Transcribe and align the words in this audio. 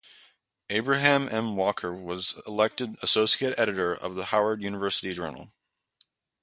Abraham 0.71 1.29
M. 1.29 1.55
Walker 1.55 1.93
was 1.93 2.41
elected 2.47 2.95
associate 3.03 3.53
editor 3.59 3.93
of 3.93 4.15
the 4.15 4.25
Howard 4.33 4.63
University 4.63 5.13
Journal. 5.13 5.51